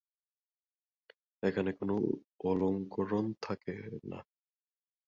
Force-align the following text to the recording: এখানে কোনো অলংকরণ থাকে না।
এখানে 1.43 1.71
কোনো 1.73 1.95
অলংকরণ 2.43 3.25
থাকে 3.41 3.73
না। 4.03 4.19